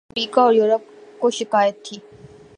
پہلے 0.03 0.11
امریکہ 0.11 0.39
اور 0.39 0.53
یورپ 0.53 0.83
کو 1.19 1.29
شکایت 1.31 1.85
تھی۔ 1.85 1.97